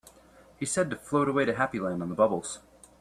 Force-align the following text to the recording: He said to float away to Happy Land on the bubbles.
He 0.57 0.65
said 0.65 0.89
to 0.89 0.95
float 0.95 1.29
away 1.29 1.45
to 1.45 1.53
Happy 1.53 1.79
Land 1.79 2.01
on 2.01 2.09
the 2.09 2.15
bubbles. 2.15 2.57